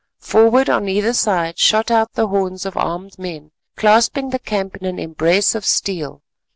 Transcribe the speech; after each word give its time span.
Forward 0.17 0.67
on 0.67 0.89
either 0.89 1.13
side 1.13 1.59
shot 1.59 1.91
out 1.91 2.13
the 2.13 2.25
horns 2.29 2.65
of 2.65 2.75
armed 2.75 3.19
men, 3.19 3.51
clasping 3.75 4.31
the 4.31 4.39
camp 4.39 4.75
in 4.77 4.85
an 4.87 4.97
embrace 4.97 5.53
of 5.53 5.63
steel. 5.63 6.23